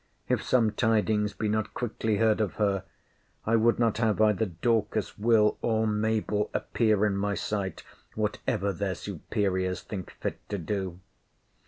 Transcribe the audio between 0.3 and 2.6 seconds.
some tidings be not quickly heard of